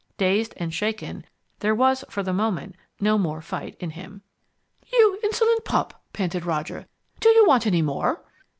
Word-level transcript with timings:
Dazed 0.17 0.55
and 0.57 0.73
shaken, 0.73 1.27
there 1.59 1.75
was, 1.75 2.03
for 2.09 2.23
the 2.23 2.33
moment, 2.33 2.75
no 2.99 3.19
more 3.19 3.39
fight 3.39 3.77
in 3.79 3.91
him. 3.91 4.23
"You 4.91 5.19
insolent 5.23 5.63
pup," 5.63 6.01
panted 6.11 6.43
Roger, 6.43 6.87
"do 7.19 7.29
you 7.29 7.45
want 7.45 7.67
any 7.67 7.83
more?" 7.83 8.23